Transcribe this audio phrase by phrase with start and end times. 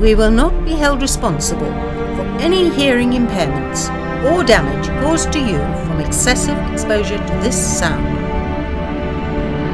[0.00, 1.66] We will not be held responsible
[2.16, 3.90] for any hearing impairments
[4.24, 8.06] or damage caused to you from excessive exposure to this sound.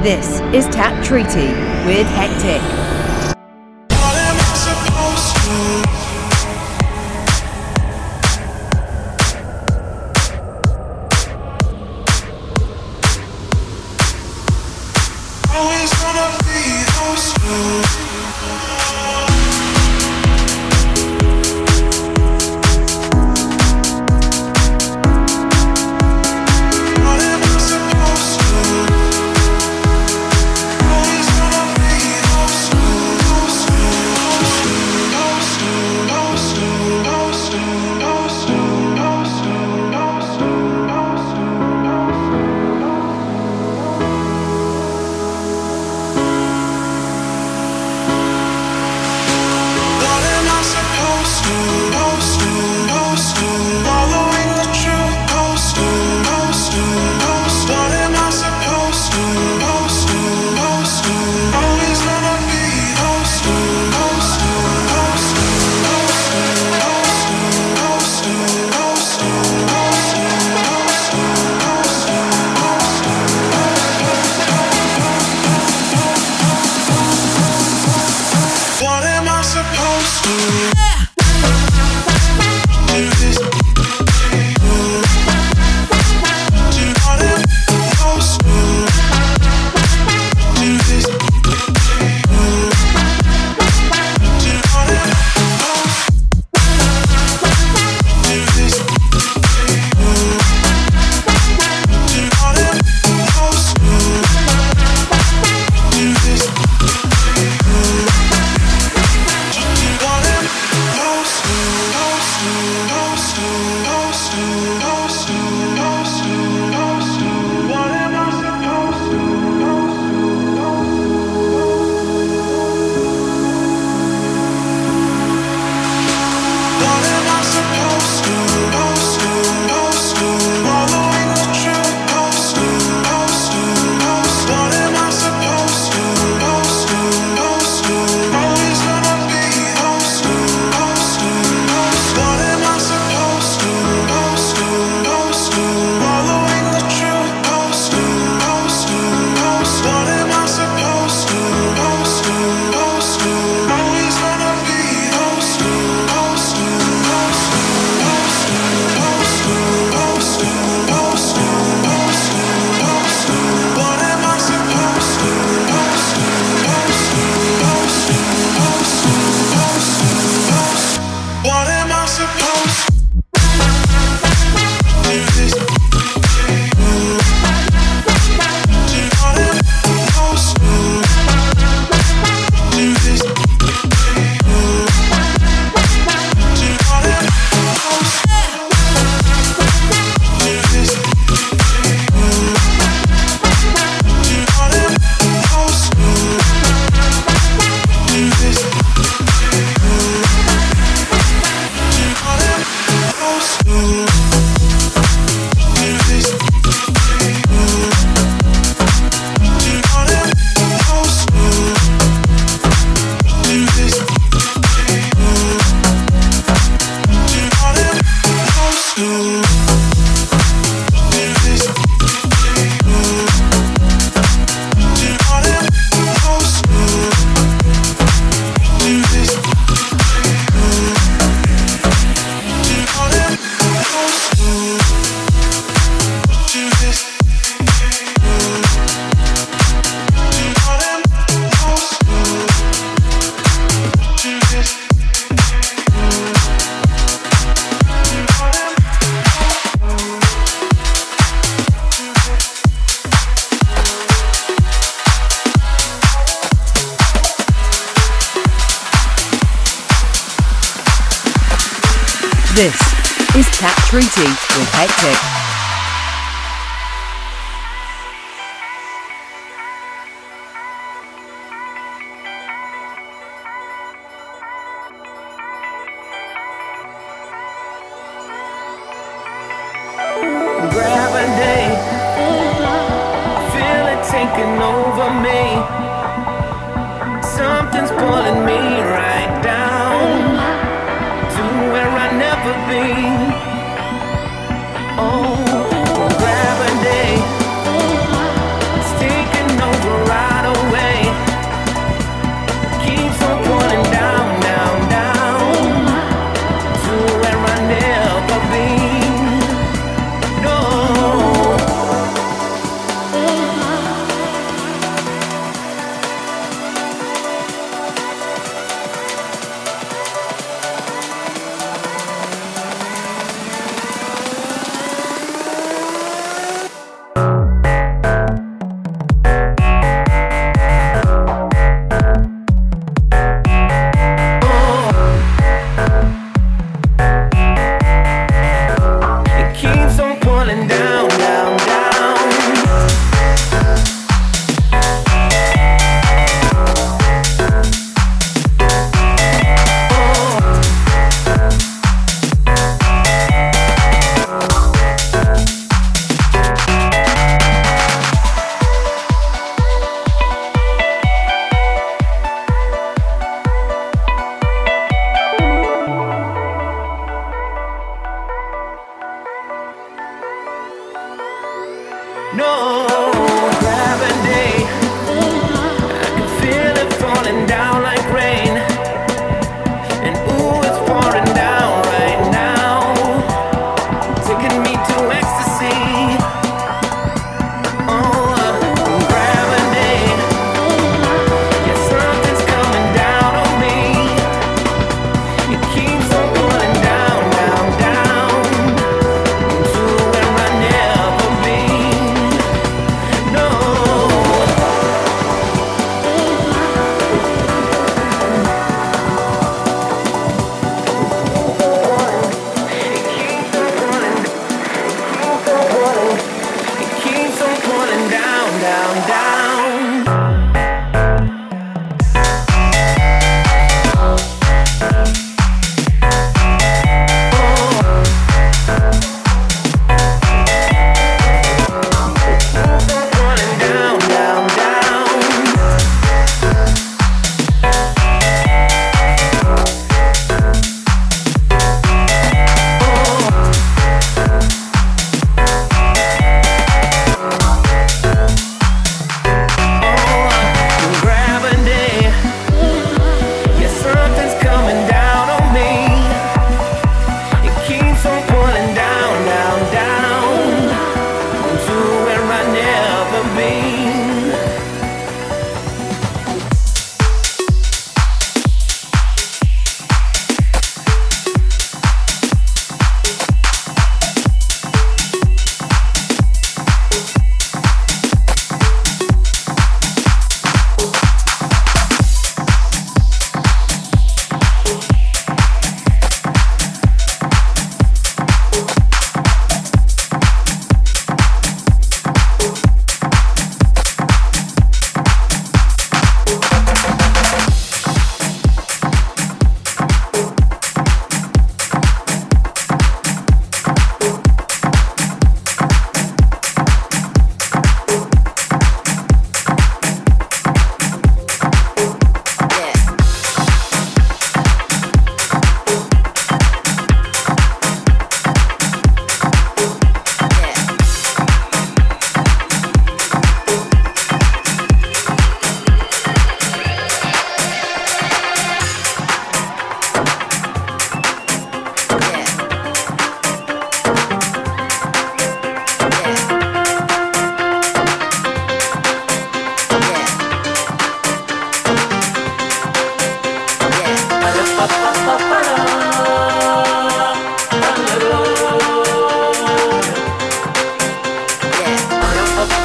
[0.02, 1.46] This is Tap Treaty
[1.86, 2.95] with Hectic.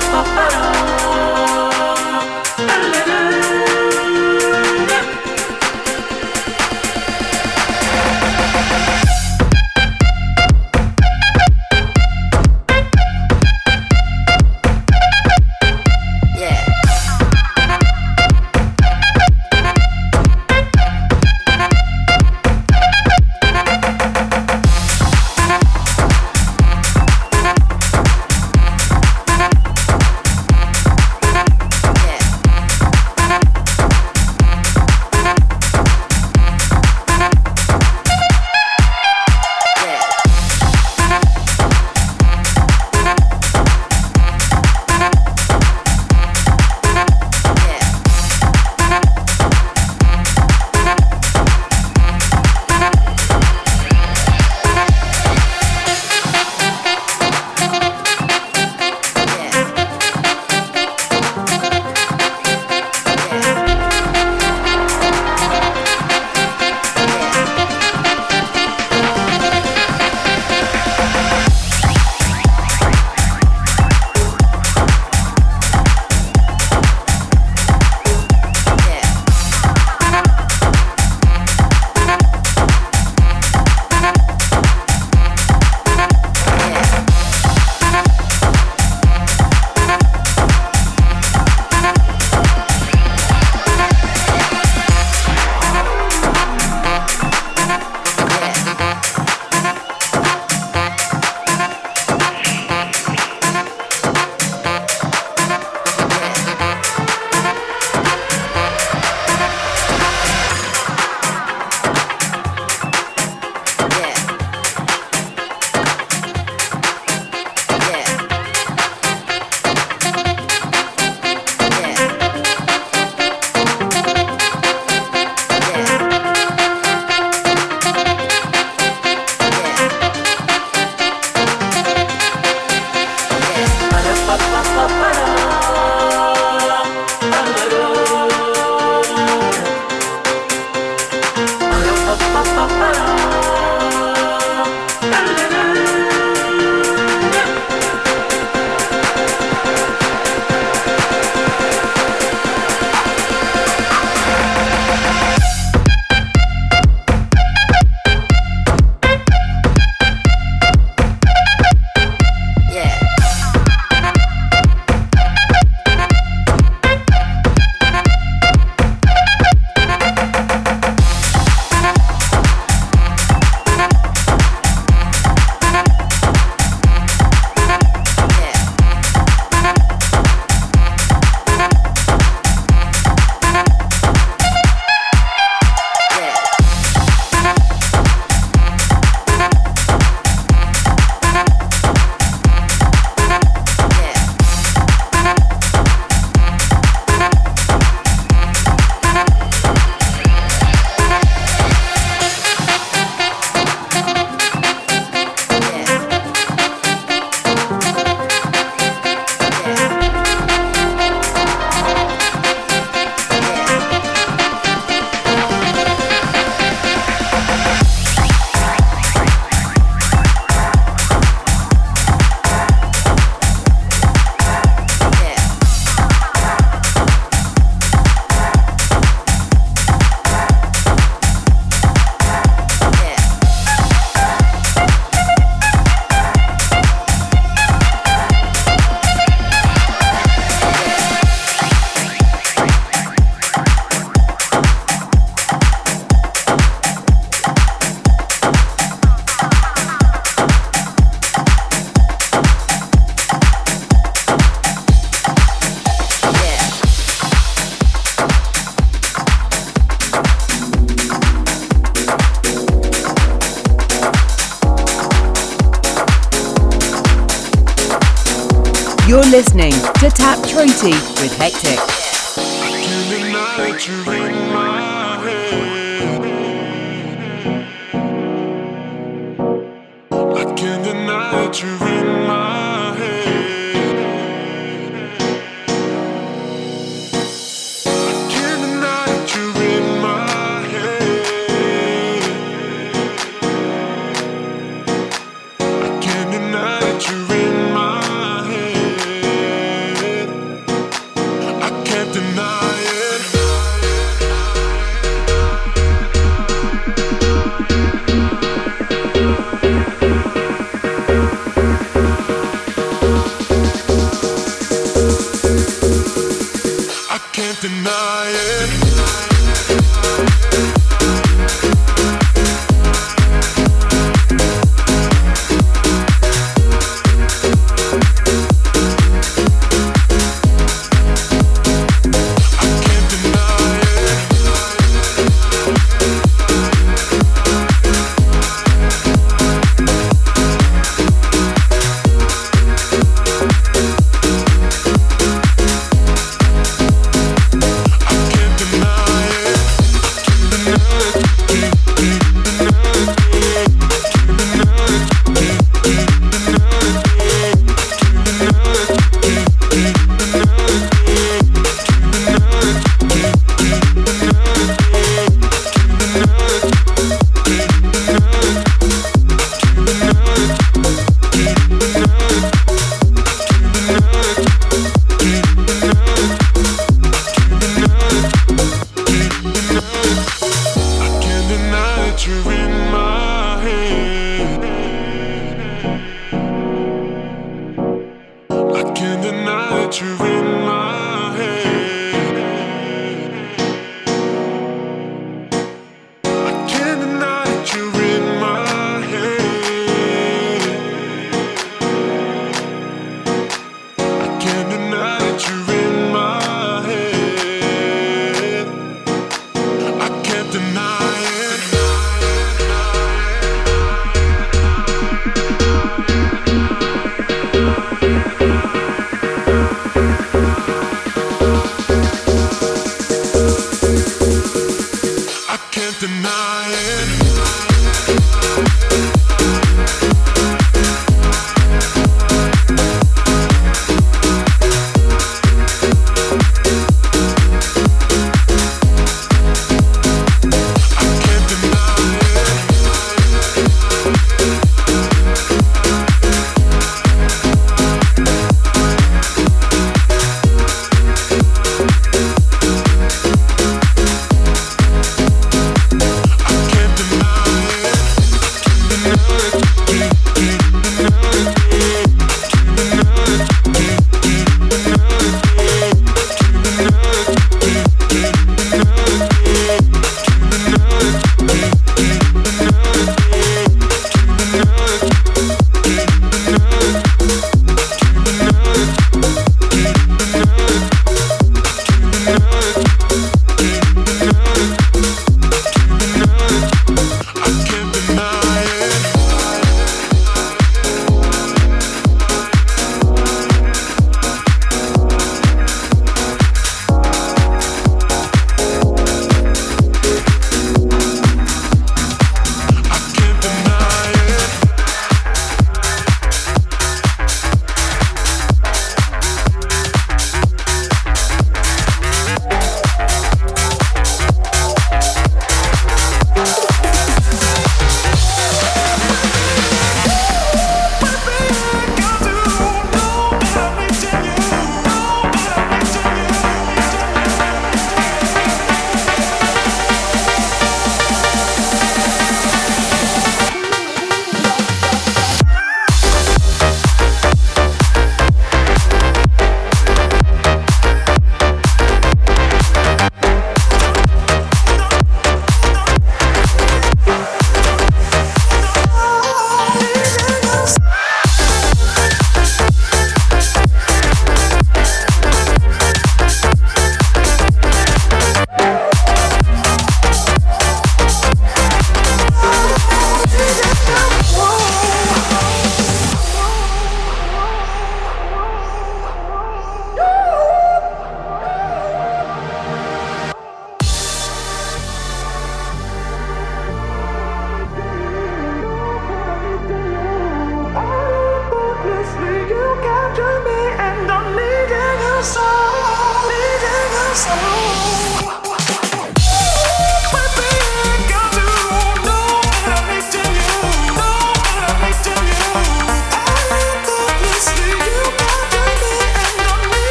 [0.00, 0.71] With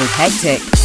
[0.00, 0.79] with Hectic.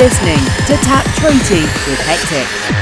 [0.00, 2.79] Listening to Tap Treaty with Hectic.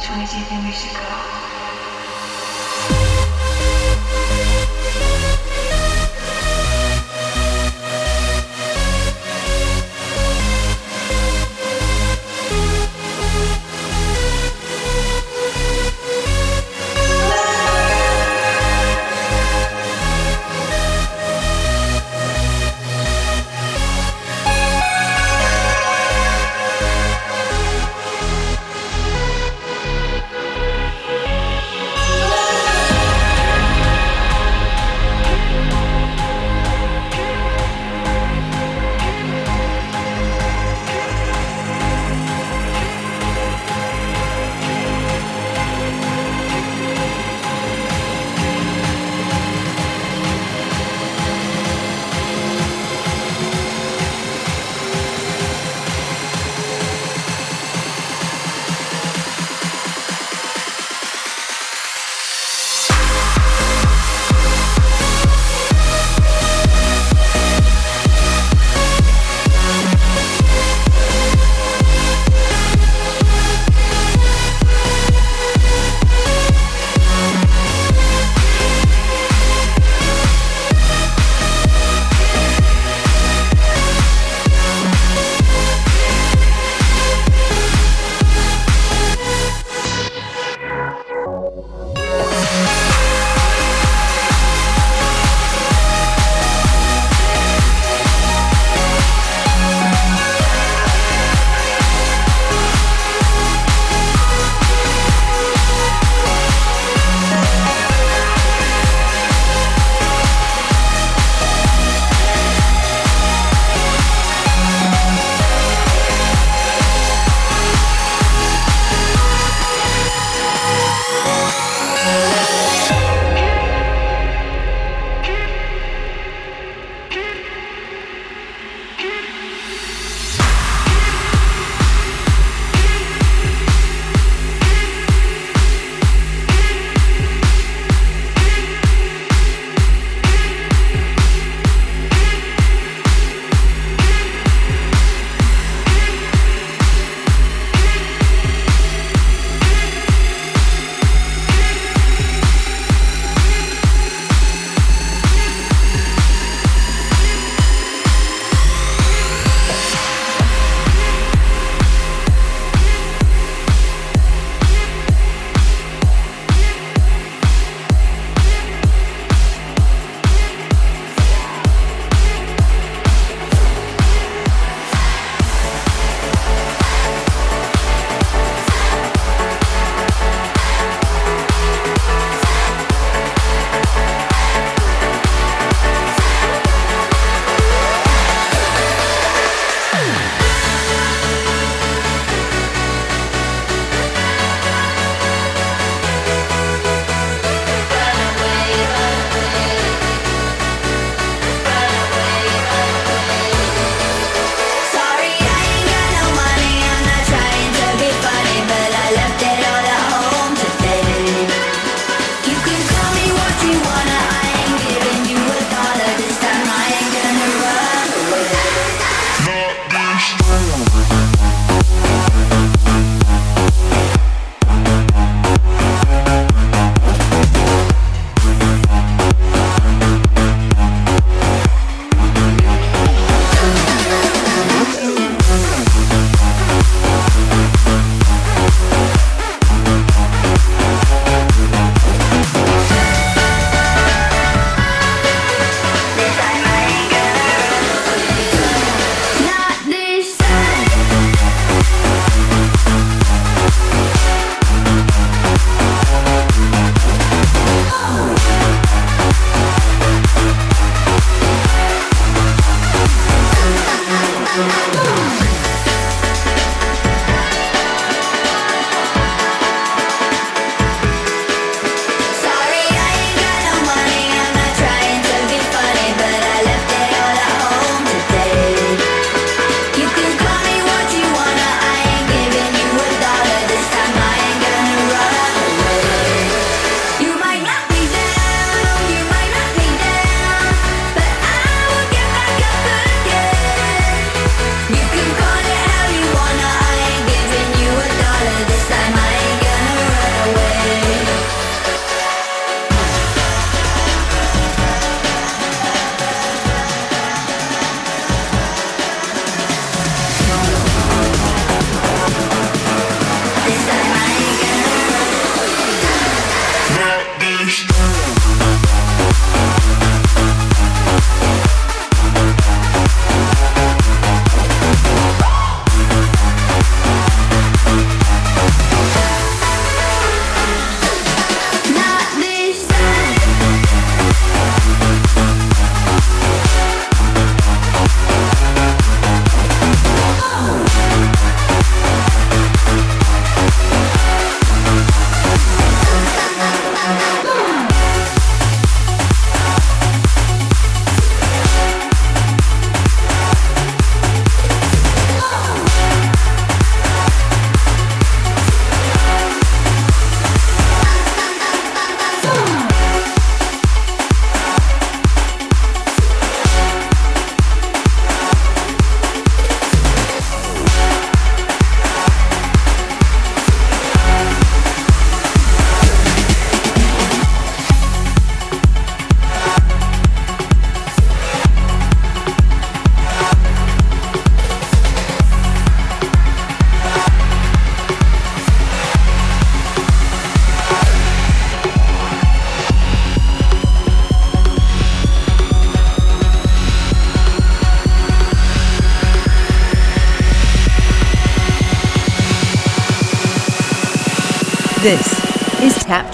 [0.00, 1.39] So 见面，没师哥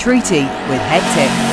[0.06, 1.45] Treaty with Hectic.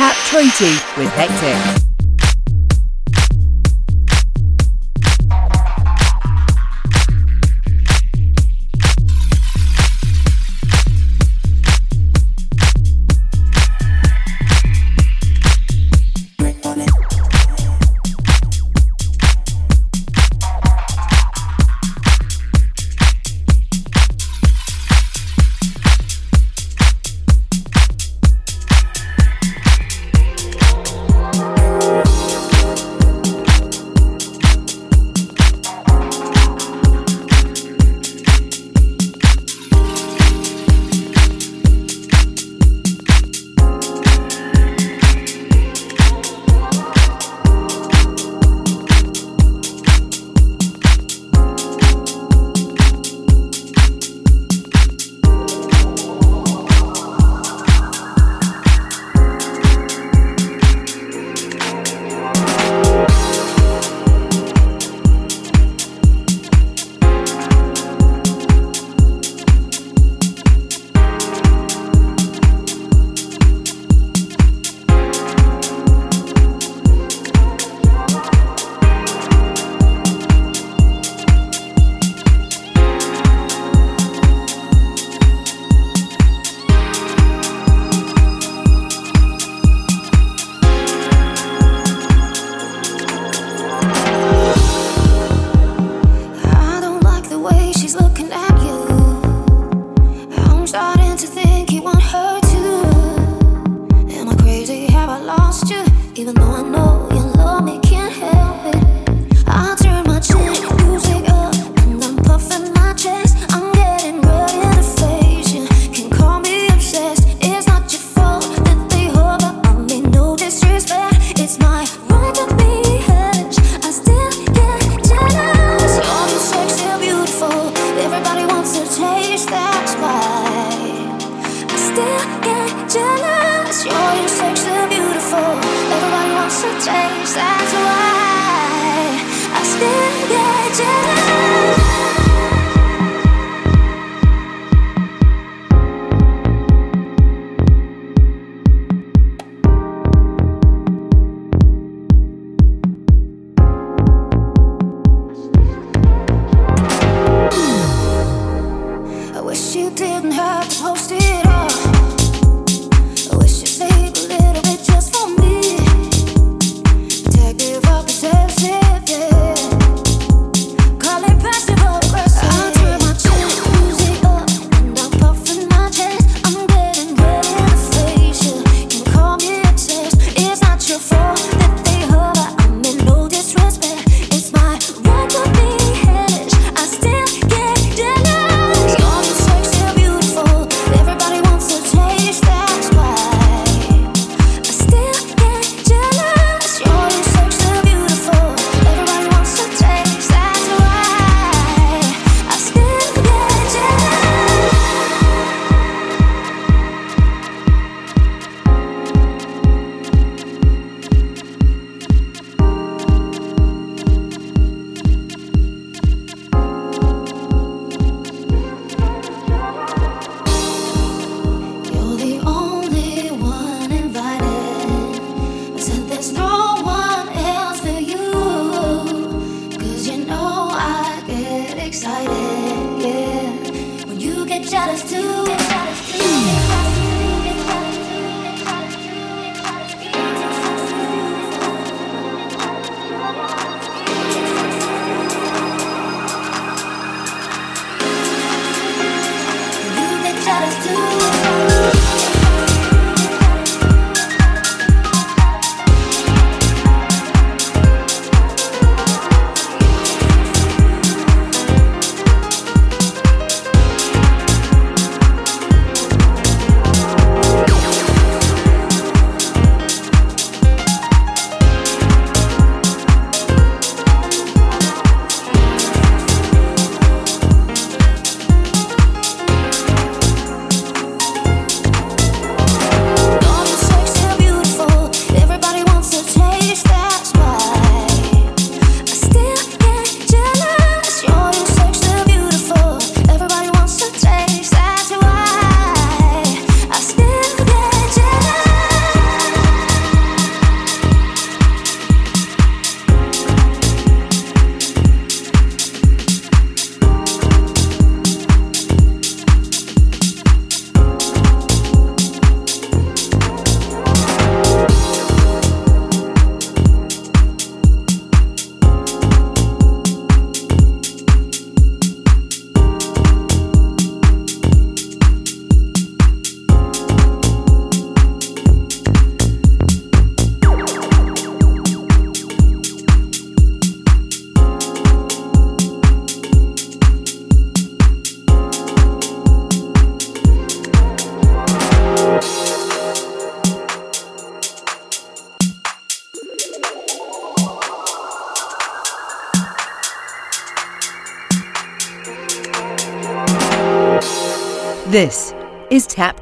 [0.00, 1.69] Tap Treaty with Hectic.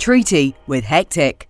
[0.08, 1.47] Treaty with Hectic.